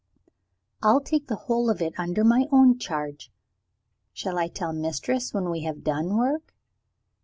"I'll 0.81 0.99
take 1.01 1.27
the 1.27 1.35
whole 1.35 1.69
of 1.69 1.79
it 1.79 1.93
under 1.95 2.23
my 2.23 2.47
own 2.51 2.79
charge. 2.79 3.31
Shall 4.13 4.39
I 4.39 4.47
tell 4.47 4.73
Mistress, 4.73 5.31
when 5.31 5.51
we 5.51 5.61
have 5.61 5.83
done 5.83 6.17
work?" 6.17 6.55